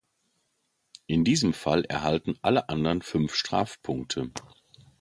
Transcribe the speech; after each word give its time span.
In 1.05 1.23
diesem 1.23 1.53
Fall 1.53 1.85
erhalten 1.85 2.35
alle 2.41 2.69
anderen 2.69 3.03
fünf 3.03 3.35
Strafpunkte. 3.35 4.31